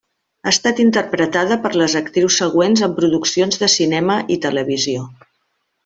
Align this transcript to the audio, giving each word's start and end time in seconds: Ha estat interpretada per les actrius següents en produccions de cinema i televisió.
Ha 0.45 0.51
estat 0.51 0.79
interpretada 0.85 1.57
per 1.65 1.71
les 1.81 1.97
actrius 2.01 2.39
següents 2.43 2.83
en 2.89 2.97
produccions 3.01 3.63
de 3.65 3.71
cinema 3.77 4.17
i 4.37 4.43
televisió. 4.49 5.07